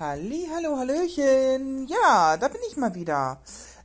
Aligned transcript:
Halli, 0.00 0.46
hallo, 0.54 0.76
hallöchen. 0.76 1.88
Ja, 1.88 2.36
da 2.36 2.46
bin 2.46 2.60
ich 2.68 2.76
mal 2.76 2.94
wieder. 2.94 3.40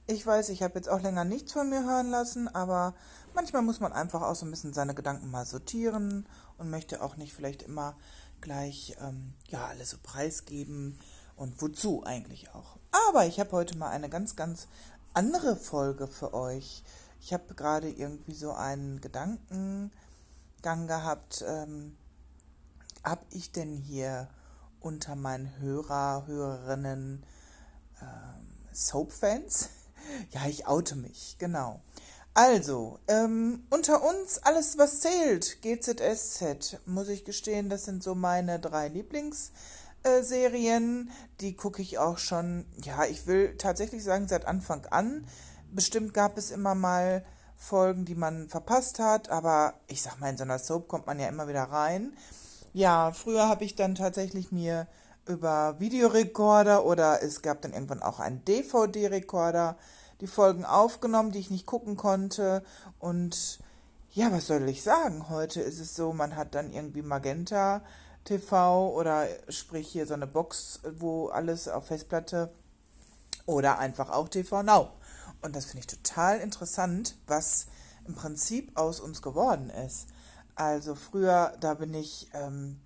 Ich 0.05 0.23
weiß, 0.23 0.49
ich 0.49 0.61
habe 0.61 0.75
jetzt 0.75 0.87
auch 0.87 1.01
länger 1.01 1.23
nichts 1.25 1.53
von 1.53 1.71
mir 1.71 1.83
hören 1.85 2.11
lassen, 2.11 2.47
aber 2.47 2.93
manchmal 3.33 3.63
muss 3.63 3.79
man 3.79 3.93
einfach 3.93 4.21
auch 4.21 4.35
so 4.35 4.45
ein 4.45 4.51
bisschen 4.51 4.73
seine 4.73 4.93
Gedanken 4.93 5.31
mal 5.31 5.47
sortieren 5.47 6.27
und 6.59 6.69
möchte 6.69 7.01
auch 7.01 7.17
nicht 7.17 7.33
vielleicht 7.33 7.63
immer 7.63 7.95
gleich 8.41 8.95
ähm, 9.01 9.33
ja 9.47 9.65
alles 9.65 9.89
so 9.89 9.97
preisgeben 10.03 10.99
und 11.35 11.59
wozu 11.63 12.03
eigentlich 12.03 12.53
auch. 12.53 12.77
Aber 13.09 13.25
ich 13.25 13.39
habe 13.39 13.51
heute 13.53 13.75
mal 13.75 13.89
eine 13.89 14.07
ganz, 14.07 14.35
ganz 14.35 14.67
andere 15.15 15.55
Folge 15.55 16.05
für 16.05 16.35
euch. 16.35 16.83
Ich 17.21 17.33
habe 17.33 17.55
gerade 17.55 17.89
irgendwie 17.89 18.35
so 18.35 18.51
einen 18.51 19.01
Gedankengang 19.01 19.89
gehabt. 20.61 21.43
Ähm, 21.47 21.97
hab 23.03 23.25
ich 23.31 23.51
denn 23.51 23.75
hier 23.75 24.27
unter 24.83 25.15
meinen 25.15 25.51
Hörer, 25.59 26.25
Hörerinnen 26.27 27.25
ähm, 28.01 28.47
Soap-Fans? 28.71 29.69
Ja, 30.31 30.45
ich 30.47 30.67
oute 30.67 30.97
mich, 30.97 31.37
genau. 31.39 31.79
Also, 32.33 32.99
ähm, 33.07 33.63
unter 33.69 34.03
uns 34.03 34.37
alles, 34.39 34.77
was 34.77 34.99
zählt, 34.99 35.61
GZSZ, 35.61 36.81
muss 36.85 37.07
ich 37.07 37.23
gestehen, 37.23 37.69
das 37.69 37.85
sind 37.85 38.03
so 38.03 38.15
meine 38.15 38.59
drei 38.59 38.89
Lieblingsserien. 38.89 41.09
Die 41.39 41.55
gucke 41.55 41.81
ich 41.81 41.99
auch 41.99 42.17
schon, 42.17 42.65
ja, 42.83 43.05
ich 43.05 43.27
will 43.27 43.55
tatsächlich 43.57 44.03
sagen, 44.03 44.27
seit 44.27 44.45
Anfang 44.45 44.85
an. 44.87 45.25
Bestimmt 45.71 46.13
gab 46.13 46.37
es 46.37 46.51
immer 46.51 46.75
mal 46.75 47.23
Folgen, 47.55 48.03
die 48.03 48.15
man 48.15 48.49
verpasst 48.49 48.99
hat, 48.99 49.29
aber 49.29 49.75
ich 49.87 50.01
sag 50.01 50.19
mal, 50.19 50.29
in 50.29 50.37
so 50.37 50.43
einer 50.43 50.59
Soap 50.59 50.87
kommt 50.87 51.05
man 51.05 51.19
ja 51.19 51.29
immer 51.29 51.47
wieder 51.47 51.63
rein. 51.63 52.13
Ja, 52.73 53.11
früher 53.11 53.47
habe 53.47 53.63
ich 53.65 53.75
dann 53.75 53.93
tatsächlich 53.93 54.51
mir 54.51 54.87
über 55.27 55.79
Videorekorder 55.79 56.83
oder 56.85 57.21
es 57.21 57.43
gab 57.43 57.61
dann 57.61 57.71
irgendwann 57.71 58.01
auch 58.01 58.19
einen 58.19 58.43
DVD-Rekorder 58.45 59.77
die 60.21 60.27
Folgen 60.27 60.65
aufgenommen, 60.65 61.31
die 61.31 61.39
ich 61.39 61.51
nicht 61.51 61.67
gucken 61.67 61.97
konnte. 61.97 62.63
Und 62.97 63.59
ja, 64.11 64.31
was 64.31 64.47
soll 64.47 64.67
ich 64.69 64.81
sagen? 64.81 65.29
Heute 65.29 65.61
ist 65.61 65.79
es 65.79 65.95
so, 65.95 66.13
man 66.13 66.35
hat 66.35 66.55
dann 66.55 66.71
irgendwie 66.71 67.03
Magenta 67.03 67.83
TV 68.25 68.91
oder 68.91 69.27
sprich 69.49 69.87
hier 69.87 70.07
so 70.07 70.15
eine 70.15 70.27
Box, 70.27 70.79
wo 70.97 71.27
alles 71.27 71.67
auf 71.67 71.87
Festplatte 71.87 72.51
oder 73.45 73.77
einfach 73.77 74.09
auch 74.09 74.29
TV 74.29 74.63
Now. 74.63 74.89
Und 75.43 75.55
das 75.55 75.65
finde 75.65 75.81
ich 75.81 75.87
total 75.87 76.39
interessant, 76.39 77.17
was 77.27 77.67
im 78.07 78.15
Prinzip 78.15 78.75
aus 78.79 78.99
uns 78.99 79.21
geworden 79.21 79.69
ist. 79.69 80.07
Also 80.55 80.95
früher, 80.95 81.53
da 81.59 81.73
bin 81.73 81.93
ich, 81.93 82.29
ähm, 82.33 82.79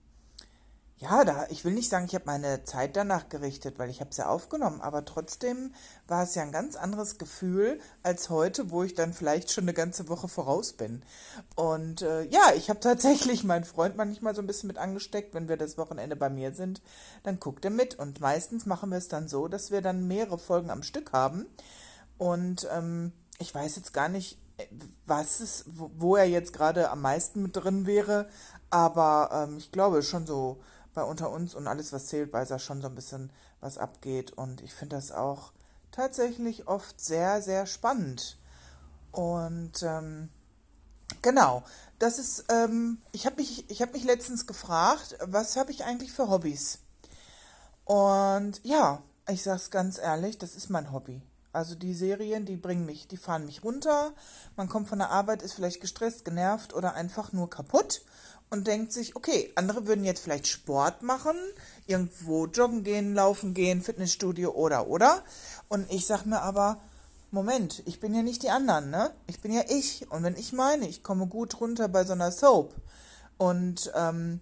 ja, 1.00 1.23
da, 1.26 1.46
ich 1.50 1.64
will 1.64 1.74
nicht 1.74 1.90
sagen, 1.90 2.06
ich 2.06 2.16
habe 2.16 2.26
meine 2.26 2.64
Zeit 2.64 2.96
danach 2.96 3.30
gerichtet, 3.30 3.78
weil 3.78 3.90
ich 3.90 4.00
habe 4.00 4.09
es 4.09 4.18
ja 4.18 4.30
aufgenommen, 4.30 4.82
aber 4.82 5.06
trotzdem 5.06 5.74
war 6.08 6.24
es 6.24 6.34
ja 6.34 6.42
ein 6.42 6.52
ganz 6.52 6.76
anderes 6.76 7.18
Gefühl 7.18 7.80
als 8.04 8.30
heute, 8.30 8.72
wo 8.72 8.84
ich 8.84 8.96
dann 8.96 9.14
vielleicht 9.14 9.52
schon 9.52 9.66
eine 9.66 9.74
ganze 9.74 10.08
Woche 10.09 10.28
voraus 10.28 10.74
bin. 10.74 11.04
Und 11.56 12.02
äh, 12.02 12.24
ja, 12.24 12.54
ich 12.56 12.70
habe 12.70 12.80
tatsächlich 12.82 13.44
meinen 13.44 13.66
Freund 13.66 13.98
manchmal 13.98 14.34
so 14.34 14.42
ein 14.42 14.48
bisschen 14.48 14.68
mit 14.68 14.78
angesteckt, 14.78 15.34
wenn 15.36 15.50
wir 15.50 15.58
das 15.58 15.78
Wochenende 15.78 16.16
bei 16.16 16.30
mir 16.30 16.54
sind, 16.54 16.81
dann 17.24 17.40
guckt 17.40 17.66
er 17.66 17.72
mit. 17.72 17.96
Und 17.96 18.22
meistens 18.22 18.66
machen 18.66 18.90
wir 18.90 18.98
es 18.98 19.09
dann 19.09 19.28
so, 19.28 19.48
dass 19.48 19.72
wir 19.72 19.81
dann 19.81 20.08
mehrere 20.08 20.40
Folgen 20.40 20.72
am 20.72 20.84
Stück 20.84 21.12
haben. 21.12 21.46
Und 22.18 22.68
ähm, 22.72 23.12
ich 23.40 23.54
weiß 23.54 23.76
jetzt 23.76 23.94
gar 23.94 24.09
nicht, 24.09 24.40
was 25.05 25.39
ist, 25.39 25.66
wo 25.67 26.16
er 26.16 26.25
jetzt 26.25 26.53
gerade 26.53 26.89
am 26.89 27.02
meisten 27.02 27.44
mit 27.44 27.55
drin 27.55 27.86
wäre, 27.86 28.27
aber 28.69 29.30
ähm, 29.31 29.58
ich 29.58 29.72
glaube 29.72 30.03
schon 30.03 30.25
so 30.25 30.59
bei 30.94 31.03
unter 31.03 31.30
uns 31.30 31.53
und 31.53 31.67
alles, 31.67 31.94
was 31.94 32.08
zählt, 32.08 32.33
weiß 32.33 32.50
er 32.50 32.59
schon 32.59 32.81
so 32.81 32.88
ein 32.88 32.95
bisschen, 32.95 33.31
was 33.59 33.78
abgeht. 33.78 34.31
Und 34.31 34.62
ich 34.62 34.73
finde 34.73 34.96
das 34.96 35.12
auch 35.12 35.51
tatsächlich 35.91 36.67
oft 36.67 37.00
sehr, 37.00 37.41
sehr 37.41 37.67
spannend. 37.67 38.38
Und 39.12 39.84
ähm, 39.84 40.29
genau, 41.22 41.63
das 42.00 42.19
ist, 42.19 42.46
ähm, 42.50 43.00
ich 43.12 43.25
habe 43.25 43.38
mich, 43.38 43.69
ich 43.69 43.81
habe 43.81 43.94
mich 43.94 44.03
letztens 44.03 44.47
gefragt, 44.47 45.17
was 45.23 45.56
habe 45.56 45.72
ich 45.72 45.84
eigentlich 45.84 46.12
für 46.12 46.29
Hobbys? 46.29 46.79
Und 47.85 48.59
ja, 48.63 49.01
ich 49.29 49.44
sag's 49.44 49.72
ganz 49.72 49.97
ehrlich, 49.97 50.38
das 50.38 50.56
ist 50.56 50.69
mein 50.69 50.91
Hobby. 50.91 51.22
Also 51.57 51.73
die 51.73 51.95
Serien, 51.95 52.45
die 52.45 52.56
bringen 52.56 52.85
mich, 52.85 53.07
die 53.07 53.18
fahren 53.18 53.45
mich 53.45 53.63
runter. 53.63 54.13
Man 54.56 54.69
kommt 54.69 54.88
von 54.88 55.00
der 55.00 55.09
Arbeit, 55.09 55.41
ist 55.41 55.53
vielleicht 55.53 55.81
gestresst, 55.81 56.23
genervt 56.23 56.75
oder 56.75 56.94
einfach 56.94 57.34
nur 57.34 57.50
kaputt 57.50 58.03
und 58.51 58.68
denkt 58.68 58.94
sich, 58.94 59.16
okay, 59.16 59.51
andere 59.56 59.88
würden 59.88 60.06
jetzt 60.06 60.19
vielleicht 60.19 60.46
Sport 60.46 61.01
machen, 61.01 61.35
irgendwo 61.88 62.46
joggen 62.46 62.84
gehen, 62.84 63.16
laufen 63.16 63.56
gehen, 63.56 63.81
Fitnessstudio 63.81 64.51
oder 64.51 64.85
oder. 64.88 65.23
Und 65.67 65.91
ich 65.91 66.06
sag 66.06 66.28
mir 66.28 66.44
aber, 66.44 66.78
Moment, 67.31 67.81
ich 67.88 68.00
bin 68.00 68.13
ja 68.13 68.22
nicht 68.22 68.44
die 68.44 68.51
anderen, 68.51 68.91
ne? 68.91 69.09
Ich 69.25 69.41
bin 69.41 69.51
ja 69.51 69.63
ich. 69.67 70.12
Und 70.12 70.22
wenn 70.22 70.35
ich 70.35 70.53
meine, 70.53 70.88
ich 70.88 71.01
komme 71.01 71.25
gut 71.25 71.59
runter 71.59 71.88
bei 71.88 72.03
so 72.03 72.13
einer 72.13 72.31
Soap 72.31 72.75
und 73.40 73.91
ähm, 73.96 74.41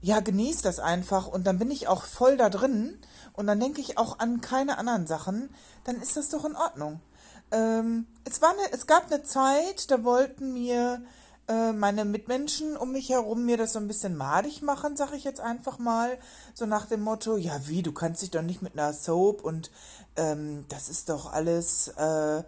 ja, 0.00 0.20
genieße 0.20 0.62
das 0.62 0.78
einfach 0.78 1.26
und 1.26 1.46
dann 1.46 1.58
bin 1.58 1.70
ich 1.70 1.88
auch 1.88 2.04
voll 2.04 2.36
da 2.36 2.50
drin 2.50 2.98
und 3.32 3.46
dann 3.46 3.60
denke 3.60 3.80
ich 3.80 3.98
auch 3.98 4.18
an 4.18 4.40
keine 4.40 4.78
anderen 4.78 5.06
Sachen, 5.06 5.50
dann 5.84 6.00
ist 6.00 6.16
das 6.16 6.28
doch 6.28 6.44
in 6.44 6.56
Ordnung. 6.56 7.00
Ähm, 7.50 8.06
es, 8.24 8.40
war 8.42 8.50
eine, 8.50 8.72
es 8.72 8.86
gab 8.86 9.10
eine 9.10 9.22
Zeit, 9.22 9.90
da 9.90 10.04
wollten 10.04 10.52
mir 10.52 11.02
äh, 11.48 11.72
meine 11.72 12.04
Mitmenschen 12.04 12.76
um 12.76 12.92
mich 12.92 13.08
herum 13.08 13.44
mir 13.44 13.56
das 13.56 13.72
so 13.72 13.78
ein 13.78 13.88
bisschen 13.88 14.16
madig 14.16 14.62
machen, 14.62 14.96
sag 14.96 15.12
ich 15.14 15.24
jetzt 15.24 15.40
einfach 15.40 15.78
mal. 15.78 16.18
So 16.54 16.66
nach 16.66 16.86
dem 16.86 17.00
Motto, 17.00 17.36
ja 17.36 17.66
wie, 17.66 17.82
du 17.82 17.92
kannst 17.92 18.22
dich 18.22 18.30
doch 18.30 18.42
nicht 18.42 18.62
mit 18.62 18.74
einer 18.74 18.92
Soap 18.92 19.42
und 19.42 19.70
ähm, 20.16 20.66
das 20.68 20.88
ist 20.88 21.08
doch 21.08 21.32
alles... 21.32 21.88
Äh, 21.96 22.42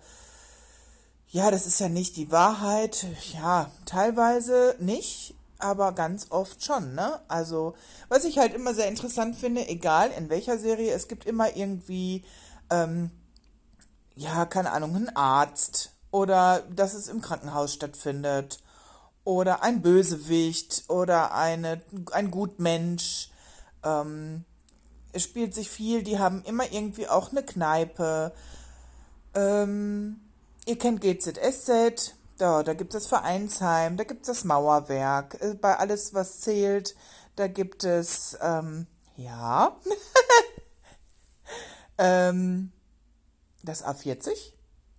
ja, 1.32 1.52
das 1.52 1.64
ist 1.64 1.78
ja 1.78 1.88
nicht 1.88 2.16
die 2.16 2.32
Wahrheit. 2.32 3.06
Ja, 3.34 3.70
teilweise 3.86 4.74
nicht 4.80 5.36
aber 5.62 5.93
ganz 5.93 6.26
oft 6.31 6.65
schon, 6.65 6.94
ne? 6.94 7.21
Also, 7.28 7.75
was 8.09 8.25
ich 8.25 8.38
halt 8.38 8.54
immer 8.54 8.75
sehr 8.75 8.88
interessant 8.88 9.37
finde, 9.37 9.69
egal 9.69 10.10
in 10.10 10.28
welcher 10.31 10.59
Serie, 10.59 10.93
es 10.93 11.09
gibt 11.09 11.26
immer 11.26 11.56
irgendwie, 11.56 12.25
ähm, 12.71 13.10
ja, 14.15 14.44
keine 14.47 14.72
Ahnung, 14.72 14.97
einen 14.97 15.16
Arzt 15.16 15.93
oder 16.10 16.62
dass 16.75 16.94
es 16.94 17.09
im 17.09 17.21
Krankenhaus 17.21 17.75
stattfindet 17.75 18.60
oder 19.25 19.62
ein 19.62 19.82
Bösewicht 19.82 20.84
oder 20.88 21.34
eine, 21.34 21.82
ein 22.12 22.31
Gutmensch. 22.31 23.31
Ähm, 23.84 24.44
es 25.12 25.22
spielt 25.22 25.54
sich 25.54 25.71
viel, 25.71 26.03
die 26.03 26.19
haben 26.19 26.42
immer 26.44 26.71
irgendwie 26.72 27.09
auch 27.09 27.31
eine 27.31 27.42
Kneipe. 27.42 28.32
Ähm, 29.34 30.21
ihr 30.66 30.78
kennt 30.78 31.00
GZSZ, 31.00 32.15
da, 32.40 32.62
da 32.62 32.74
gibt 32.74 32.94
es 32.94 33.06
Vereinsheim, 33.06 33.96
da 33.96 34.04
gibt 34.04 34.22
es 34.22 34.26
das 34.28 34.44
Mauerwerk, 34.44 35.36
äh, 35.40 35.54
bei 35.54 35.76
alles, 35.76 36.14
was 36.14 36.40
zählt, 36.40 36.94
da 37.36 37.46
gibt 37.46 37.84
es, 37.84 38.36
ähm, 38.40 38.86
ja, 39.16 39.76
ähm, 41.98 42.72
das 43.62 43.84
A40, 43.84 44.30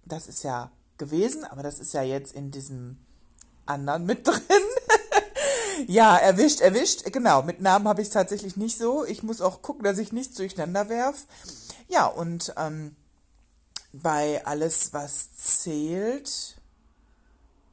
das 0.06 0.28
ist 0.28 0.44
ja 0.44 0.72
gewesen, 0.98 1.44
aber 1.44 1.64
das 1.64 1.80
ist 1.80 1.94
ja 1.94 2.04
jetzt 2.04 2.34
in 2.34 2.52
diesem 2.52 2.98
anderen 3.66 4.06
mit 4.06 4.28
drin. 4.28 4.42
ja, 5.88 6.18
erwischt, 6.18 6.62
erwischt. 6.62 7.12
Genau, 7.12 7.42
mit 7.42 7.60
Namen 7.60 7.88
habe 7.88 8.02
ich 8.02 8.10
es 8.10 8.14
tatsächlich 8.14 8.56
nicht 8.56 8.78
so. 8.78 9.04
Ich 9.06 9.24
muss 9.24 9.42
auch 9.42 9.62
gucken, 9.62 9.84
dass 9.84 9.98
ich 9.98 10.12
nichts 10.12 10.36
durcheinander 10.36 10.90
werf. 10.90 11.26
Ja, 11.88 12.06
und 12.06 12.54
ähm, 12.58 12.96
bei 13.94 14.46
alles, 14.46 14.94
was 14.94 15.36
zählt, 15.36 16.61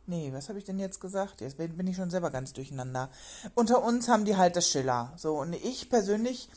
Nee, 0.09 0.33
was 0.33 0.49
habe 0.49 0.59
ich 0.59 0.65
denn 0.65 0.79
jetzt 0.79 1.03
gesagt? 1.03 1.43
Jetzt 1.43 1.59
bin 1.59 1.87
ich 1.87 1.97
schon 1.97 2.09
selber 2.09 2.31
ganz 2.31 2.55
durcheinander. 2.55 3.11
Unter 3.55 3.85
uns 3.85 4.09
haben 4.09 4.25
die 4.25 4.39
halt 4.39 4.57
das 4.57 4.67
Schiller. 4.67 5.13
So, 5.17 5.39
und 5.39 5.53
ich 5.53 5.91
persönlich 5.91 6.49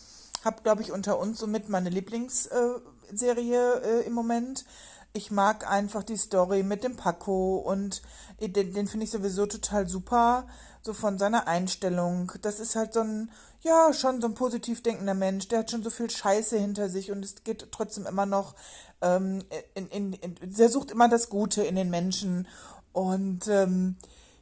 habe, 0.45 0.62
glaube 0.63 0.81
ich, 0.81 0.94
unter 0.94 1.19
uns 1.19 1.39
somit 1.39 1.68
meine 1.68 1.89
Lieblingsserie 1.89 3.81
äh, 3.83 4.07
im 4.07 4.13
Moment. 4.13 4.63
Ich 5.12 5.31
mag 5.31 5.69
einfach 5.69 6.03
die 6.03 6.15
Story 6.15 6.63
mit 6.63 6.86
dem 6.86 6.95
Paco 6.95 7.57
und 7.57 8.01
den, 8.39 8.74
den 8.74 8.88
finde 8.88 9.03
ich 9.03 9.12
sowieso 9.12 9.45
total 9.45 9.86
super. 9.89 10.48
So 10.81 10.94
von 10.94 11.18
seiner 11.19 11.50
Einstellung. 11.50 12.31
Das 12.42 12.62
ist 12.62 12.77
halt 12.77 12.94
so 12.94 13.01
ein, 13.01 13.31
ja, 13.59 13.92
schon 13.92 14.21
so 14.21 14.27
ein 14.27 14.33
positiv 14.33 14.81
denkender 14.81 15.13
Mensch. 15.13 15.50
Der 15.50 15.59
hat 15.59 15.71
schon 15.71 15.83
so 15.83 15.89
viel 15.89 16.09
Scheiße 16.09 16.57
hinter 16.57 16.88
sich 16.88 17.12
und 17.12 17.25
es 17.25 17.44
geht 17.44 17.68
trotzdem 17.74 18.06
immer 18.06 18.25
noch, 18.25 18.56
ähm, 19.01 19.44
in, 19.75 19.89
in, 19.89 20.13
in, 20.13 20.36
der 20.39 20.69
sucht 20.69 20.89
immer 20.89 21.09
das 21.09 21.27
Gute 21.27 21.63
in 21.63 21.75
den 21.75 21.89
Menschen 21.89 22.48
und 22.93 23.47
ähm, 23.47 23.95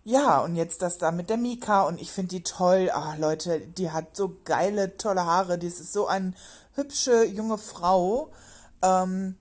ja, 0.03 0.39
und 0.39 0.55
jetzt 0.55 0.81
das 0.81 0.97
da 0.97 1.11
mit 1.11 1.29
der 1.29 1.37
Mika 1.37 1.83
und 1.83 2.01
ich 2.01 2.11
finde 2.11 2.29
die 2.29 2.43
toll. 2.43 2.89
Ah, 2.91 3.15
Leute, 3.15 3.59
die 3.59 3.91
hat 3.91 4.15
so 4.15 4.37
geile, 4.43 4.97
tolle 4.97 5.25
Haare. 5.25 5.57
Die 5.59 5.67
ist 5.67 5.93
so 5.93 6.07
eine 6.07 6.33
hübsche 6.73 7.25
junge 7.25 7.57
Frau. 7.57 8.31
Ähm, 8.81 9.35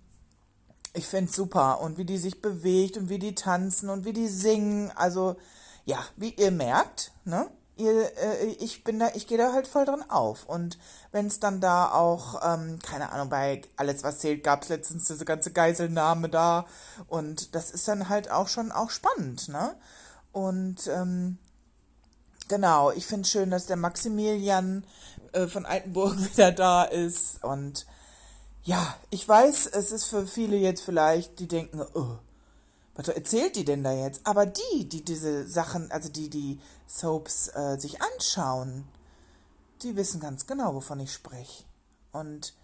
ich 0.92 1.06
finde 1.06 1.32
super. 1.32 1.80
Und 1.80 1.96
wie 1.96 2.04
die 2.04 2.18
sich 2.18 2.42
bewegt 2.42 2.96
und 2.96 3.08
wie 3.08 3.18
die 3.18 3.34
tanzen 3.34 3.88
und 3.88 4.04
wie 4.04 4.12
die 4.12 4.28
singen. 4.28 4.90
Also, 4.94 5.36
ja, 5.84 5.98
wie 6.16 6.34
ihr 6.34 6.50
merkt, 6.50 7.12
ne? 7.24 7.48
Ihr, 7.78 8.16
äh, 8.18 8.46
ich 8.58 8.84
bin 8.84 8.98
da, 8.98 9.08
ich 9.14 9.26
gehe 9.26 9.38
da 9.38 9.52
halt 9.52 9.66
voll 9.66 9.84
dran 9.84 10.08
auf. 10.10 10.44
Und 10.44 10.78
wenn 11.12 11.26
es 11.26 11.40
dann 11.40 11.60
da 11.60 11.90
auch, 11.92 12.40
ähm, 12.44 12.78
keine 12.80 13.12
Ahnung, 13.12 13.28
bei 13.30 13.62
Alles, 13.76 14.02
was 14.02 14.18
zählt, 14.18 14.44
gab 14.44 14.62
es 14.62 14.68
letztens 14.68 15.06
diese 15.06 15.24
ganze 15.24 15.52
Geiselnahme 15.52 16.28
da. 16.28 16.66
Und 17.08 17.54
das 17.54 17.70
ist 17.70 17.88
dann 17.88 18.08
halt 18.08 18.30
auch 18.30 18.48
schon 18.48 18.72
auch 18.72 18.90
spannend, 18.90 19.48
ne? 19.48 19.74
Und 20.32 20.86
ähm, 20.88 21.38
genau, 22.48 22.90
ich 22.92 23.06
finde 23.06 23.28
schön, 23.28 23.50
dass 23.50 23.66
der 23.66 23.76
Maximilian 23.76 24.84
äh, 25.32 25.46
von 25.46 25.66
Altenburg 25.66 26.16
wieder 26.32 26.52
da 26.52 26.84
ist. 26.84 27.42
Und 27.44 27.86
ja, 28.64 28.94
ich 29.10 29.26
weiß, 29.26 29.66
es 29.66 29.92
ist 29.92 30.06
für 30.06 30.26
viele 30.26 30.56
jetzt 30.56 30.82
vielleicht, 30.82 31.38
die 31.38 31.48
denken, 31.48 31.80
oh, 31.94 32.18
was 32.98 33.06
erzählt 33.06 33.54
die 33.54 33.64
denn 33.64 33.84
da 33.84 33.92
jetzt? 33.92 34.22
Aber 34.24 34.44
die, 34.44 34.88
die 34.88 35.04
diese 35.04 35.46
Sachen, 35.46 35.88
also 35.92 36.08
die 36.08 36.28
die 36.28 36.58
Soaps 36.88 37.48
äh, 37.54 37.78
sich 37.78 38.02
anschauen, 38.02 38.88
die 39.82 39.94
wissen 39.94 40.18
ganz 40.18 40.48
genau, 40.48 40.74
wovon 40.74 40.98
ich 40.98 41.12
spreche. 41.12 41.62
Und 42.10 42.54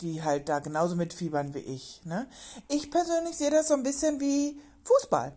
die 0.00 0.22
halt 0.22 0.48
da 0.48 0.60
genauso 0.60 0.96
mitfiebern 0.96 1.52
wie 1.52 1.58
ich. 1.58 2.00
Ne? 2.04 2.26
Ich 2.68 2.90
persönlich 2.90 3.36
sehe 3.36 3.50
das 3.50 3.68
so 3.68 3.74
ein 3.74 3.82
bisschen 3.82 4.18
wie 4.18 4.58
Fußball. 4.82 5.34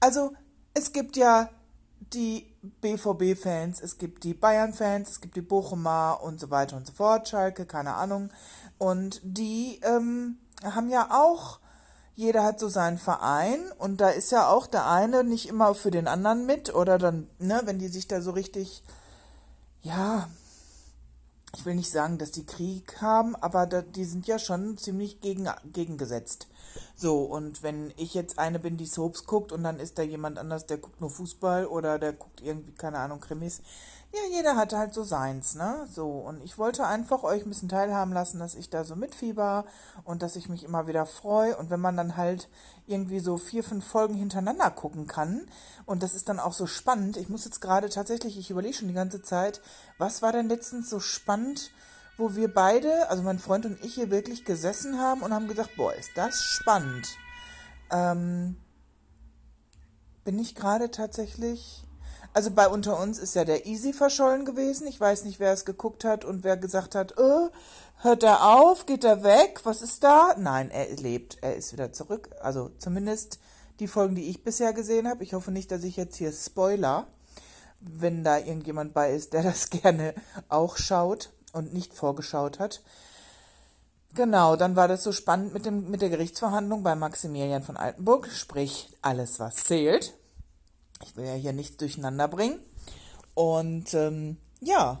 Also 0.00 0.34
es 0.74 0.92
gibt 0.92 1.16
ja 1.16 1.48
die 2.12 2.54
BVB-Fans, 2.82 3.80
es 3.80 3.96
gibt 3.96 4.22
die 4.22 4.34
Bayern-Fans, 4.34 5.08
es 5.10 5.20
gibt 5.22 5.34
die 5.34 5.40
Bochumer 5.40 6.20
und 6.22 6.38
so 6.38 6.50
weiter 6.50 6.76
und 6.76 6.86
so 6.86 6.92
fort, 6.92 7.26
Schalke, 7.26 7.64
keine 7.64 7.94
Ahnung. 7.94 8.30
Und 8.76 9.22
die 9.24 9.80
ähm, 9.82 10.36
haben 10.62 10.90
ja 10.90 11.08
auch 11.10 11.60
jeder 12.18 12.42
hat 12.42 12.58
so 12.58 12.68
seinen 12.68 12.98
Verein 12.98 13.70
und 13.78 14.00
da 14.00 14.08
ist 14.08 14.32
ja 14.32 14.48
auch 14.48 14.66
der 14.66 14.88
eine 14.90 15.22
nicht 15.22 15.48
immer 15.48 15.72
für 15.76 15.92
den 15.92 16.08
anderen 16.08 16.46
mit 16.46 16.74
oder 16.74 16.98
dann, 16.98 17.30
ne, 17.38 17.60
wenn 17.64 17.78
die 17.78 17.86
sich 17.86 18.08
da 18.08 18.20
so 18.20 18.32
richtig, 18.32 18.82
ja, 19.82 20.28
ich 21.54 21.64
will 21.64 21.76
nicht 21.76 21.92
sagen, 21.92 22.18
dass 22.18 22.32
die 22.32 22.44
Krieg 22.44 23.00
haben, 23.00 23.36
aber 23.36 23.66
da, 23.66 23.82
die 23.82 24.04
sind 24.04 24.26
ja 24.26 24.40
schon 24.40 24.76
ziemlich 24.78 25.20
gegen, 25.20 25.48
gegengesetzt. 25.72 26.48
So, 26.96 27.20
und 27.20 27.62
wenn 27.62 27.92
ich 27.96 28.14
jetzt 28.14 28.40
eine 28.40 28.58
bin, 28.58 28.76
die 28.76 28.86
Soaps 28.86 29.24
guckt 29.24 29.52
und 29.52 29.62
dann 29.62 29.78
ist 29.78 29.96
da 29.96 30.02
jemand 30.02 30.38
anders, 30.38 30.66
der 30.66 30.78
guckt 30.78 31.00
nur 31.00 31.10
Fußball 31.10 31.66
oder 31.66 32.00
der 32.00 32.14
guckt 32.14 32.40
irgendwie, 32.42 32.72
keine 32.72 32.98
Ahnung, 32.98 33.20
Krimis, 33.20 33.60
ja, 34.10 34.20
jeder 34.34 34.56
hatte 34.56 34.78
halt 34.78 34.94
so 34.94 35.02
seins, 35.02 35.54
ne? 35.54 35.86
So, 35.92 36.08
und 36.08 36.42
ich 36.42 36.56
wollte 36.56 36.86
einfach 36.86 37.24
euch 37.24 37.44
ein 37.44 37.50
bisschen 37.50 37.68
teilhaben 37.68 38.12
lassen, 38.12 38.38
dass 38.38 38.54
ich 38.54 38.70
da 38.70 38.84
so 38.84 38.96
mitfieber 38.96 39.66
und 40.04 40.22
dass 40.22 40.36
ich 40.36 40.48
mich 40.48 40.64
immer 40.64 40.86
wieder 40.86 41.04
freue. 41.04 41.56
Und 41.58 41.68
wenn 41.68 41.80
man 41.80 41.96
dann 41.96 42.16
halt 42.16 42.48
irgendwie 42.86 43.20
so 43.20 43.36
vier, 43.36 43.62
fünf 43.62 43.86
Folgen 43.86 44.14
hintereinander 44.14 44.70
gucken 44.70 45.06
kann, 45.06 45.46
und 45.84 46.02
das 46.02 46.14
ist 46.14 46.30
dann 46.30 46.40
auch 46.40 46.54
so 46.54 46.66
spannend, 46.66 47.18
ich 47.18 47.28
muss 47.28 47.44
jetzt 47.44 47.60
gerade 47.60 47.90
tatsächlich, 47.90 48.38
ich 48.38 48.50
überlege 48.50 48.74
schon 48.74 48.88
die 48.88 48.94
ganze 48.94 49.20
Zeit, 49.20 49.60
was 49.98 50.22
war 50.22 50.32
denn 50.32 50.48
letztens 50.48 50.88
so 50.88 51.00
spannend, 51.00 51.70
wo 52.16 52.34
wir 52.34 52.52
beide, 52.52 53.10
also 53.10 53.22
mein 53.22 53.38
Freund 53.38 53.66
und 53.66 53.84
ich 53.84 53.94
hier 53.94 54.10
wirklich 54.10 54.46
gesessen 54.46 54.98
haben 54.98 55.20
und 55.20 55.34
haben 55.34 55.48
gesagt, 55.48 55.76
boah, 55.76 55.94
ist 55.94 56.12
das 56.16 56.42
spannend. 56.42 57.18
Ähm, 57.90 58.56
bin 60.24 60.38
ich 60.38 60.54
gerade 60.54 60.90
tatsächlich 60.90 61.84
also 62.32 62.50
bei 62.50 62.68
unter 62.68 63.00
uns 63.00 63.18
ist 63.18 63.34
ja 63.34 63.44
der 63.44 63.66
Easy 63.66 63.92
verschollen 63.92 64.44
gewesen. 64.44 64.86
Ich 64.86 65.00
weiß 65.00 65.24
nicht, 65.24 65.40
wer 65.40 65.52
es 65.52 65.64
geguckt 65.64 66.04
hat 66.04 66.24
und 66.24 66.44
wer 66.44 66.56
gesagt 66.56 66.94
hat, 66.94 67.18
äh, 67.18 67.48
hört 68.02 68.22
er 68.22 68.46
auf, 68.46 68.86
geht 68.86 69.04
er 69.04 69.22
weg, 69.22 69.60
was 69.64 69.82
ist 69.82 70.04
da? 70.04 70.34
Nein, 70.38 70.70
er 70.70 70.94
lebt, 70.96 71.38
er 71.40 71.56
ist 71.56 71.72
wieder 71.72 71.92
zurück. 71.92 72.30
Also 72.40 72.70
zumindest 72.78 73.38
die 73.80 73.88
Folgen, 73.88 74.14
die 74.14 74.28
ich 74.28 74.42
bisher 74.42 74.72
gesehen 74.72 75.08
habe. 75.08 75.24
Ich 75.24 75.34
hoffe 75.34 75.50
nicht, 75.50 75.70
dass 75.70 75.84
ich 75.84 75.96
jetzt 75.96 76.16
hier 76.16 76.32
Spoiler, 76.32 77.06
wenn 77.80 78.24
da 78.24 78.38
irgendjemand 78.38 78.94
bei 78.94 79.12
ist, 79.12 79.32
der 79.32 79.42
das 79.44 79.70
gerne 79.70 80.14
auch 80.48 80.76
schaut 80.76 81.30
und 81.52 81.72
nicht 81.72 81.94
vorgeschaut 81.94 82.58
hat. 82.58 82.82
Genau, 84.14 84.56
dann 84.56 84.74
war 84.74 84.88
das 84.88 85.04
so 85.04 85.12
spannend 85.12 85.52
mit, 85.52 85.66
dem, 85.66 85.90
mit 85.90 86.00
der 86.00 86.08
Gerichtsverhandlung 86.08 86.82
bei 86.82 86.94
Maximilian 86.94 87.62
von 87.62 87.76
Altenburg, 87.76 88.28
sprich 88.28 88.90
alles, 89.02 89.38
was 89.38 89.56
zählt. 89.56 90.14
Ich 91.04 91.16
will 91.16 91.26
ja 91.26 91.34
hier 91.34 91.52
nichts 91.52 91.76
durcheinander 91.76 92.28
bringen. 92.28 92.60
Und 93.34 93.94
ähm, 93.94 94.36
ja, 94.60 94.98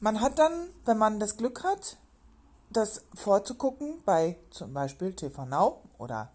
man 0.00 0.20
hat 0.20 0.38
dann, 0.38 0.68
wenn 0.84 0.98
man 0.98 1.20
das 1.20 1.36
Glück 1.36 1.64
hat, 1.64 1.96
das 2.70 3.02
vorzugucken 3.14 4.02
bei 4.04 4.36
zum 4.50 4.72
Beispiel 4.74 5.12
TV 5.12 5.44
Now 5.44 5.80
oder 5.98 6.30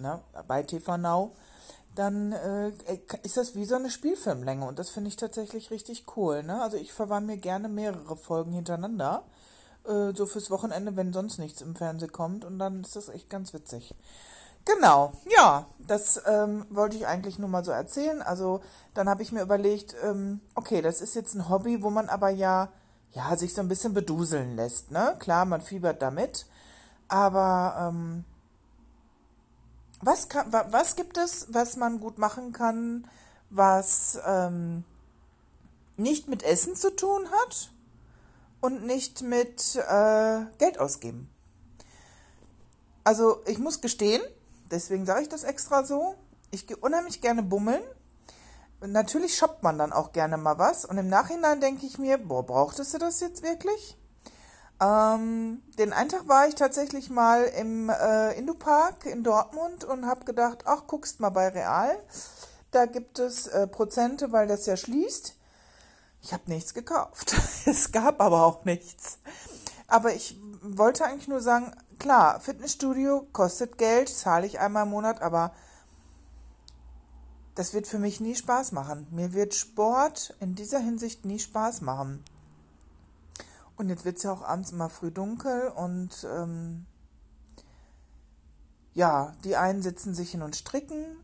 ne, 0.00 0.20
bei 0.46 0.62
TV 0.62 0.96
Now, 0.96 1.32
dann 1.94 2.32
äh, 2.32 2.72
ist 3.22 3.36
das 3.36 3.54
wie 3.54 3.64
so 3.64 3.74
eine 3.74 3.90
Spielfilmlänge 3.90 4.66
und 4.66 4.78
das 4.78 4.90
finde 4.90 5.08
ich 5.08 5.16
tatsächlich 5.16 5.70
richtig 5.70 6.04
cool. 6.16 6.42
Ne? 6.42 6.62
Also 6.62 6.76
ich 6.76 6.92
verwahr 6.92 7.20
mir 7.20 7.36
gerne 7.36 7.68
mehrere 7.68 8.16
Folgen 8.16 8.52
hintereinander, 8.52 9.24
äh, 9.84 10.12
so 10.14 10.26
fürs 10.26 10.50
Wochenende, 10.50 10.96
wenn 10.96 11.12
sonst 11.12 11.38
nichts 11.38 11.60
im 11.60 11.74
Fernsehen 11.74 12.12
kommt 12.12 12.44
und 12.44 12.58
dann 12.58 12.82
ist 12.82 12.96
das 12.96 13.08
echt 13.08 13.28
ganz 13.28 13.52
witzig. 13.52 13.94
Genau, 14.64 15.12
ja, 15.36 15.66
das 15.78 16.22
ähm, 16.26 16.66
wollte 16.70 16.96
ich 16.96 17.06
eigentlich 17.06 17.38
nur 17.38 17.48
mal 17.48 17.64
so 17.64 17.72
erzählen. 17.72 18.22
Also 18.22 18.60
dann 18.94 19.08
habe 19.08 19.22
ich 19.22 19.32
mir 19.32 19.42
überlegt, 19.42 19.96
ähm, 20.04 20.40
okay, 20.54 20.82
das 20.82 21.00
ist 21.00 21.14
jetzt 21.14 21.34
ein 21.34 21.48
Hobby, 21.48 21.82
wo 21.82 21.90
man 21.90 22.08
aber 22.08 22.28
ja, 22.30 22.68
ja, 23.12 23.36
sich 23.36 23.54
so 23.54 23.60
ein 23.60 23.68
bisschen 23.68 23.94
beduseln 23.94 24.56
lässt. 24.56 24.90
Ne? 24.90 25.16
Klar, 25.18 25.44
man 25.46 25.62
fiebert 25.62 26.02
damit, 26.02 26.46
aber 27.08 27.88
ähm, 27.88 28.24
was, 30.00 30.28
kann, 30.28 30.52
was 30.52 30.94
gibt 30.96 31.16
es, 31.16 31.46
was 31.50 31.76
man 31.76 31.98
gut 31.98 32.18
machen 32.18 32.52
kann, 32.52 33.08
was 33.48 34.18
ähm, 34.26 34.84
nicht 35.96 36.28
mit 36.28 36.42
Essen 36.42 36.76
zu 36.76 36.94
tun 36.94 37.28
hat 37.42 37.70
und 38.60 38.84
nicht 38.84 39.22
mit 39.22 39.76
äh, 39.76 40.40
Geld 40.58 40.78
ausgeben? 40.78 41.28
Also 43.02 43.42
ich 43.46 43.58
muss 43.58 43.80
gestehen, 43.80 44.22
Deswegen 44.70 45.06
sage 45.06 45.22
ich 45.22 45.28
das 45.28 45.44
extra 45.44 45.84
so. 45.84 46.14
Ich 46.50 46.66
gehe 46.66 46.76
unheimlich 46.76 47.20
gerne 47.20 47.42
bummeln. 47.42 47.82
Natürlich 48.80 49.36
shoppt 49.36 49.62
man 49.62 49.78
dann 49.78 49.92
auch 49.92 50.12
gerne 50.12 50.36
mal 50.38 50.58
was. 50.58 50.84
Und 50.84 50.96
im 50.98 51.08
Nachhinein 51.08 51.60
denke 51.60 51.86
ich 51.86 51.98
mir, 51.98 52.18
boah, 52.18 52.44
brauchtest 52.44 52.94
du 52.94 52.98
das 52.98 53.20
jetzt 53.20 53.42
wirklich? 53.42 53.98
Ähm, 54.80 55.62
den 55.78 55.92
einen 55.92 56.08
Tag 56.08 56.26
war 56.26 56.48
ich 56.48 56.54
tatsächlich 56.54 57.10
mal 57.10 57.44
im 57.44 57.90
äh, 57.90 58.32
Indopark 58.38 59.04
in 59.04 59.22
Dortmund 59.22 59.84
und 59.84 60.06
habe 60.06 60.24
gedacht, 60.24 60.62
ach, 60.64 60.86
guckst 60.86 61.20
mal 61.20 61.28
bei 61.30 61.48
Real. 61.48 61.94
Da 62.70 62.86
gibt 62.86 63.18
es 63.18 63.46
äh, 63.48 63.66
Prozente, 63.66 64.32
weil 64.32 64.46
das 64.46 64.64
ja 64.64 64.76
schließt. 64.76 65.36
Ich 66.22 66.32
habe 66.32 66.44
nichts 66.46 66.72
gekauft. 66.72 67.34
es 67.66 67.92
gab 67.92 68.20
aber 68.20 68.46
auch 68.46 68.64
nichts. 68.64 69.18
Aber 69.86 70.14
ich 70.14 70.38
wollte 70.62 71.04
eigentlich 71.04 71.28
nur 71.28 71.40
sagen, 71.40 71.74
klar, 72.00 72.40
Fitnessstudio 72.40 73.28
kostet 73.32 73.78
Geld, 73.78 74.08
zahle 74.08 74.46
ich 74.46 74.58
einmal 74.58 74.84
im 74.84 74.90
Monat, 74.90 75.22
aber 75.22 75.52
das 77.54 77.74
wird 77.74 77.86
für 77.86 77.98
mich 77.98 78.20
nie 78.20 78.34
Spaß 78.34 78.72
machen. 78.72 79.06
Mir 79.10 79.32
wird 79.32 79.54
Sport 79.54 80.34
in 80.40 80.54
dieser 80.54 80.80
Hinsicht 80.80 81.24
nie 81.24 81.38
Spaß 81.38 81.82
machen. 81.82 82.24
Und 83.76 83.88
jetzt 83.88 84.04
wird 84.04 84.16
es 84.16 84.24
ja 84.24 84.32
auch 84.32 84.42
abends 84.42 84.72
immer 84.72 84.88
früh 84.88 85.10
dunkel 85.10 85.68
und 85.68 86.26
ähm, 86.30 86.86
ja, 88.94 89.34
die 89.44 89.56
einen 89.56 89.82
sitzen 89.82 90.14
sich 90.14 90.32
hin 90.32 90.42
und 90.42 90.56
stricken. 90.56 91.16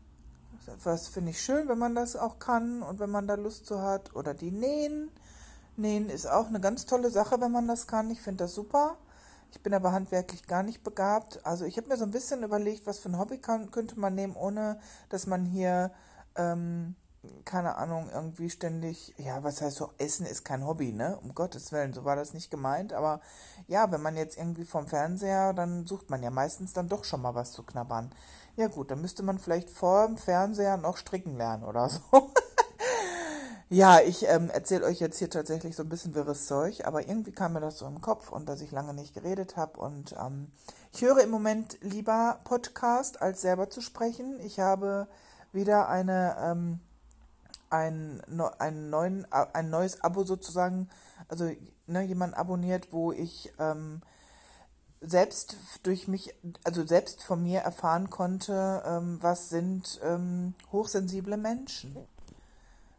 Was 0.83 1.07
finde 1.07 1.31
ich 1.31 1.41
schön, 1.41 1.67
wenn 1.69 1.77
man 1.77 1.95
das 1.95 2.15
auch 2.15 2.39
kann 2.39 2.81
und 2.81 2.99
wenn 2.99 3.09
man 3.09 3.27
da 3.27 3.35
Lust 3.35 3.65
zu 3.65 3.81
hat. 3.81 4.15
Oder 4.15 4.33
die 4.33 4.51
nähen. 4.51 5.09
Nähen 5.75 6.09
ist 6.09 6.27
auch 6.27 6.47
eine 6.47 6.59
ganz 6.59 6.85
tolle 6.85 7.09
Sache, 7.09 7.39
wenn 7.39 7.51
man 7.51 7.67
das 7.67 7.87
kann. 7.87 8.09
Ich 8.09 8.21
finde 8.21 8.45
das 8.45 8.53
super. 8.53 8.97
Ich 9.51 9.61
bin 9.61 9.73
aber 9.73 9.91
handwerklich 9.91 10.47
gar 10.47 10.63
nicht 10.63 10.83
begabt. 10.83 11.45
Also 11.45 11.65
ich 11.65 11.77
habe 11.77 11.87
mir 11.87 11.97
so 11.97 12.03
ein 12.03 12.11
bisschen 12.11 12.43
überlegt, 12.43 12.85
was 12.85 12.99
für 12.99 13.09
ein 13.09 13.17
Hobby 13.19 13.37
kann, 13.37 13.71
könnte 13.71 13.99
man 13.99 14.15
nehmen, 14.15 14.35
ohne 14.35 14.79
dass 15.09 15.27
man 15.27 15.45
hier, 15.45 15.91
ähm, 16.35 16.95
keine 17.45 17.75
Ahnung, 17.75 18.09
irgendwie 18.13 18.49
ständig, 18.49 19.13
ja, 19.17 19.43
was 19.43 19.61
heißt 19.61 19.77
so, 19.77 19.91
Essen 19.97 20.25
ist 20.25 20.45
kein 20.45 20.65
Hobby, 20.65 20.93
ne? 20.93 21.17
Um 21.21 21.33
Gottes 21.33 21.71
Willen, 21.71 21.93
so 21.93 22.05
war 22.05 22.15
das 22.15 22.33
nicht 22.33 22.51
gemeint. 22.51 22.93
Aber 22.93 23.21
ja, 23.67 23.91
wenn 23.91 24.01
man 24.01 24.15
jetzt 24.15 24.37
irgendwie 24.37 24.65
vom 24.65 24.87
Fernseher, 24.87 25.53
dann 25.53 25.85
sucht 25.85 26.09
man 26.09 26.23
ja 26.23 26.29
meistens 26.29 26.73
dann 26.73 26.89
doch 26.89 27.03
schon 27.03 27.21
mal 27.21 27.35
was 27.35 27.51
zu 27.51 27.63
knabbern. 27.63 28.11
Ja 28.55 28.67
gut, 28.67 28.91
dann 28.91 29.01
müsste 29.01 29.23
man 29.23 29.39
vielleicht 29.39 29.69
vor 29.69 30.07
dem 30.07 30.17
Fernseher 30.17 30.77
noch 30.77 30.97
stricken 30.97 31.37
lernen 31.37 31.63
oder 31.63 31.89
so. 32.11 32.31
Ja, 33.69 33.99
ich 33.99 34.25
ähm, 34.25 34.49
erzähle 34.49 34.85
euch 34.85 35.01
jetzt 35.01 35.19
hier 35.19 35.29
tatsächlich 35.29 35.75
so 35.75 35.83
ein 35.83 35.89
bisschen 35.89 36.15
wirres 36.15 36.47
Zeug, 36.47 36.85
aber 36.85 37.05
irgendwie 37.05 37.33
kam 37.33 37.51
mir 37.51 37.59
das 37.59 37.77
so 37.79 37.85
im 37.85 37.99
Kopf 37.99 38.31
und 38.31 38.47
dass 38.47 38.61
ich 38.61 38.71
lange 38.71 38.93
nicht 38.93 39.13
geredet 39.13 39.57
habe. 39.57 39.77
Und 39.81 40.15
ähm, 40.17 40.47
ich 40.93 41.01
höre 41.01 41.19
im 41.19 41.29
Moment 41.29 41.77
lieber 41.81 42.39
Podcast, 42.45 43.21
als 43.21 43.41
selber 43.41 43.69
zu 43.69 43.81
sprechen. 43.81 44.39
Ich 44.39 44.61
habe 44.61 45.09
wieder 45.51 45.89
eine, 45.89 46.37
ähm, 46.41 46.79
ein, 47.69 48.21
ein, 48.57 48.89
neuen, 48.89 49.27
ein 49.31 49.69
neues 49.69 50.01
Abo 50.01 50.23
sozusagen, 50.23 50.89
also 51.27 51.51
ne, 51.87 52.03
jemand 52.03 52.37
abonniert, 52.37 52.93
wo 52.93 53.11
ich 53.11 53.51
ähm, 53.59 54.01
selbst 55.01 55.57
durch 55.83 56.07
mich, 56.07 56.33
also 56.63 56.85
selbst 56.87 57.21
von 57.21 57.43
mir 57.43 57.59
erfahren 57.59 58.09
konnte, 58.09 58.81
ähm, 58.85 59.17
was 59.19 59.49
sind 59.49 59.99
ähm, 60.03 60.53
hochsensible 60.71 61.35
Menschen. 61.35 62.07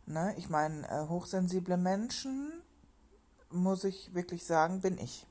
Ne? 0.08 0.34
Ich 0.38 0.48
meine, 0.48 0.88
äh, 0.88 1.06
hochsensible 1.08 1.76
Menschen, 1.76 2.50
muss 3.50 3.84
ich 3.84 4.14
wirklich 4.14 4.44
sagen, 4.44 4.80
bin 4.80 4.98
ich. 4.98 5.26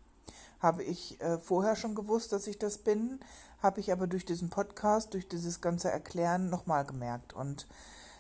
Habe 0.60 0.84
ich 0.84 1.20
äh, 1.20 1.40
vorher 1.40 1.76
schon 1.76 1.96
gewusst, 1.96 2.32
dass 2.32 2.48
ich 2.48 2.60
das 2.60 2.78
bin, 2.78 3.20
habe 3.62 3.80
ich 3.80 3.92
aber 3.92 4.08
durch 4.08 4.26
diesen 4.26 4.50
Podcast, 4.50 5.14
durch 5.14 5.28
dieses 5.28 5.62
ganze 5.62 5.92
Erklären 5.92 6.50
nochmal 6.50 6.86
gemerkt. 6.86 7.34
Und 7.34 7.68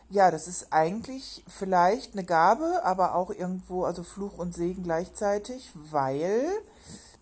ja, 0.10 0.32
das 0.32 0.48
ist 0.48 0.72
eigentlich 0.72 1.44
vielleicht 1.48 2.14
eine 2.14 2.24
Gabe, 2.24 2.84
aber 2.84 3.16
auch 3.16 3.30
irgendwo, 3.30 3.84
also 3.84 4.04
Fluch 4.04 4.38
und 4.38 4.56
Segen 4.56 4.84
gleichzeitig, 4.84 5.72
weil 5.76 6.50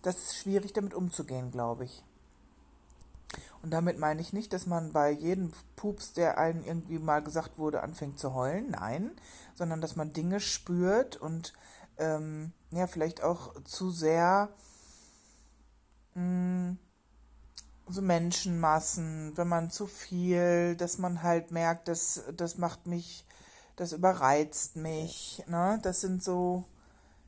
das 0.02 0.16
ist 0.16 0.36
schwierig 0.36 0.72
damit 0.72 0.94
umzugehen, 0.94 1.50
glaube 1.50 1.84
ich. 1.84 2.04
Und 3.66 3.72
damit 3.72 3.98
meine 3.98 4.20
ich 4.20 4.32
nicht, 4.32 4.52
dass 4.52 4.66
man 4.66 4.92
bei 4.92 5.10
jedem 5.10 5.50
Pups, 5.74 6.12
der 6.12 6.38
einem 6.38 6.62
irgendwie 6.62 7.00
mal 7.00 7.20
gesagt 7.20 7.58
wurde, 7.58 7.82
anfängt 7.82 8.16
zu 8.16 8.32
heulen. 8.32 8.70
Nein, 8.70 9.10
sondern 9.56 9.80
dass 9.80 9.96
man 9.96 10.12
Dinge 10.12 10.38
spürt 10.38 11.16
und 11.16 11.52
ähm, 11.98 12.52
ja, 12.70 12.86
vielleicht 12.86 13.24
auch 13.24 13.60
zu 13.64 13.90
sehr 13.90 14.50
mh, 16.14 16.20
hm, 16.22 16.78
so 17.88 18.02
Menschenmassen, 18.02 19.32
wenn 19.36 19.48
man 19.48 19.72
zu 19.72 19.88
viel, 19.88 20.76
dass 20.76 20.98
man 20.98 21.24
halt 21.24 21.50
merkt, 21.50 21.88
dass 21.88 22.22
das 22.36 22.58
macht 22.58 22.86
mich, 22.86 23.26
das 23.74 23.92
überreizt 23.92 24.76
mich. 24.76 25.42
Ne? 25.48 25.80
Das 25.82 26.00
sind 26.00 26.22
so 26.22 26.62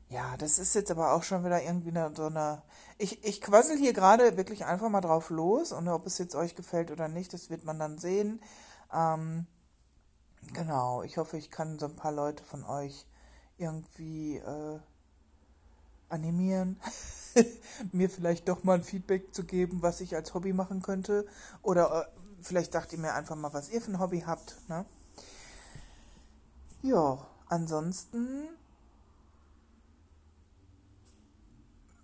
ja, 0.09 0.35
das 0.37 0.57
ist 0.57 0.73
jetzt 0.73 0.89
aber 0.89 1.13
auch 1.13 1.21
schon 1.21 1.45
wieder 1.45 1.61
irgendwie 1.61 1.89
eine, 1.89 2.11
so 2.15 2.25
eine. 2.25 2.63
Ich, 2.97 3.23
ich 3.23 3.41
quassel 3.41 3.77
hier 3.77 3.93
gerade 3.93 4.37
wirklich 4.37 4.65
einfach 4.65 4.89
mal 4.89 5.01
drauf 5.01 5.29
los 5.29 5.71
und 5.71 5.87
ob 5.87 6.07
es 6.07 6.17
jetzt 6.17 6.35
euch 6.35 6.55
gefällt 6.55 6.89
oder 6.89 7.07
nicht, 7.07 7.31
das 7.31 7.51
wird 7.51 7.63
man 7.63 7.77
dann 7.77 7.99
sehen. 7.99 8.41
Ähm, 8.91 9.45
genau, 10.53 11.03
ich 11.03 11.17
hoffe, 11.17 11.37
ich 11.37 11.51
kann 11.51 11.77
so 11.77 11.85
ein 11.85 11.95
paar 11.95 12.11
Leute 12.11 12.43
von 12.43 12.63
euch 12.63 13.05
irgendwie 13.57 14.37
äh, 14.37 14.79
animieren, 16.09 16.79
mir 17.91 18.09
vielleicht 18.09 18.49
doch 18.49 18.63
mal 18.63 18.75
ein 18.75 18.83
Feedback 18.83 19.33
zu 19.33 19.43
geben, 19.43 19.83
was 19.83 20.01
ich 20.01 20.15
als 20.15 20.33
Hobby 20.33 20.53
machen 20.53 20.81
könnte. 20.81 21.27
Oder 21.61 22.01
äh, 22.01 22.21
vielleicht 22.41 22.73
sagt 22.73 22.93
ihr 22.93 22.99
mir 22.99 23.13
einfach 23.13 23.35
mal, 23.35 23.53
was 23.53 23.69
ihr 23.69 23.79
für 23.79 23.91
ein 23.91 23.99
Hobby 23.99 24.21
habt. 24.25 24.57
Ne? 24.67 24.85
Ja, 26.81 27.27
ansonsten 27.47 28.47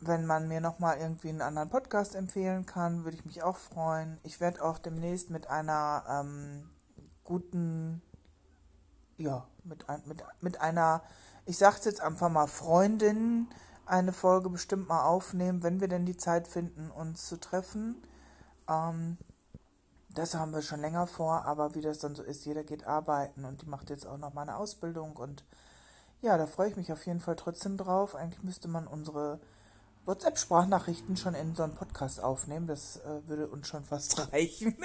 wenn 0.07 0.25
man 0.25 0.47
mir 0.47 0.61
nochmal 0.61 0.97
irgendwie 0.97 1.29
einen 1.29 1.41
anderen 1.41 1.69
Podcast 1.69 2.15
empfehlen 2.15 2.65
kann, 2.65 3.03
würde 3.03 3.17
ich 3.17 3.25
mich 3.25 3.43
auch 3.43 3.57
freuen. 3.57 4.19
Ich 4.23 4.39
werde 4.39 4.63
auch 4.63 4.79
demnächst 4.79 5.29
mit 5.29 5.47
einer 5.47 6.03
ähm, 6.09 6.69
guten, 7.23 8.01
ja, 9.17 9.47
mit, 9.63 9.85
mit, 10.05 10.23
mit 10.41 10.61
einer, 10.61 11.01
ich 11.45 11.57
sag's 11.57 11.85
jetzt 11.85 12.01
einfach 12.01 12.29
mal, 12.29 12.47
Freundin 12.47 13.47
eine 13.85 14.13
Folge 14.13 14.49
bestimmt 14.49 14.87
mal 14.87 15.03
aufnehmen, 15.03 15.61
wenn 15.61 15.79
wir 15.79 15.87
denn 15.87 16.05
die 16.05 16.17
Zeit 16.17 16.47
finden, 16.47 16.89
uns 16.89 17.27
zu 17.27 17.39
treffen. 17.39 18.01
Ähm, 18.67 19.17
das 20.09 20.33
haben 20.33 20.53
wir 20.53 20.61
schon 20.61 20.79
länger 20.79 21.07
vor, 21.07 21.45
aber 21.45 21.75
wie 21.75 21.81
das 21.81 21.99
dann 21.99 22.15
so 22.15 22.23
ist, 22.23 22.45
jeder 22.45 22.63
geht 22.63 22.87
arbeiten 22.87 23.45
und 23.45 23.61
die 23.61 23.67
macht 23.67 23.89
jetzt 23.89 24.07
auch 24.07 24.17
noch 24.17 24.33
mal 24.33 24.43
eine 24.43 24.55
Ausbildung 24.55 25.15
und 25.15 25.43
ja, 26.21 26.37
da 26.37 26.47
freue 26.47 26.69
ich 26.69 26.77
mich 26.77 26.91
auf 26.91 27.05
jeden 27.05 27.19
Fall 27.19 27.35
trotzdem 27.35 27.77
drauf. 27.77 28.15
Eigentlich 28.15 28.43
müsste 28.43 28.67
man 28.67 28.87
unsere 28.87 29.39
WhatsApp-Sprachnachrichten 30.05 31.17
schon 31.17 31.33
in 31.33 31.55
so 31.55 31.63
einen 31.63 31.75
Podcast 31.75 32.21
aufnehmen. 32.21 32.67
Das 32.67 32.97
äh, 32.97 33.27
würde 33.27 33.47
uns 33.47 33.67
schon 33.67 33.83
fast 33.83 34.31
reichen. 34.33 34.75